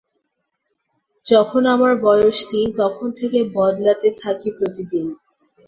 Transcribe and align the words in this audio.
যখন 1.25 1.61
আমার 1.65 1.93
বয়স 2.01 2.37
তিন, 2.49 2.67
তখন 2.77 3.07
থেকে 3.11 3.39
বদলাতে 3.55 4.07
থাকি 4.21 4.49
প্রতিদিন। 4.57 5.07